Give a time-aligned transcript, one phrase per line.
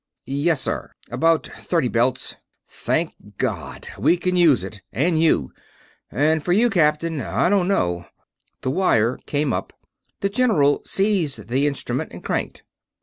[0.25, 0.93] "Yes, sir.
[1.11, 2.35] About thirty belts."
[2.67, 3.87] "Thank God!
[3.99, 5.53] We can use it, and you.
[6.11, 8.07] As for you, Captain, I don't know...."
[8.63, 9.73] The wire came up.
[10.21, 12.63] The general seized the instrument and cranked.